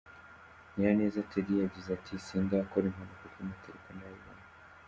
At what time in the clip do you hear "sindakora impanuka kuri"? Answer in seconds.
2.25-3.47